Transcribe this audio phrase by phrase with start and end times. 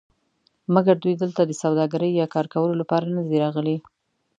[0.73, 3.77] مګر دوی دلته د سوداګرۍ یا کار کولو لپاره ندي راغلي.